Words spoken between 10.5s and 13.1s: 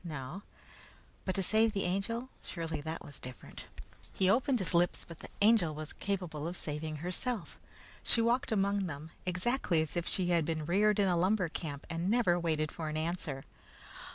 reared in a lumber camp, and never waited for an